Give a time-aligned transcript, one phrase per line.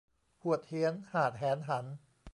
[0.43, 1.85] หวดเหียนหาดแหนหัน